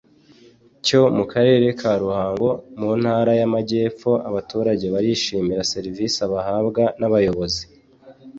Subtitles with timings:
[0.85, 7.63] cyo mu karere ka Ruhango mu ntara y'amajyepfo abaturage barishimira serivisi bahabwa n'abayobozi